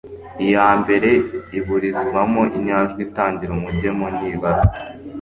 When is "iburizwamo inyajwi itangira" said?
1.57-3.51